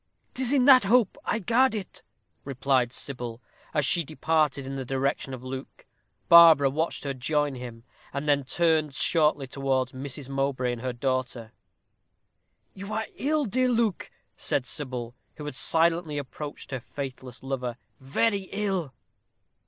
[0.33, 2.01] "'Tis in that hope I guard it,"
[2.43, 3.39] replied Sybil,
[3.71, 5.85] as she departed in the direction of Luke.
[6.27, 10.27] Barbara watched her join him, and then turned shortly towards Mrs.
[10.27, 11.51] Mowbray and her daughter.
[12.73, 18.49] "You are ill, dear Luke," said Sybil, who had silently approached her faithless lover; "very
[18.51, 18.95] ill."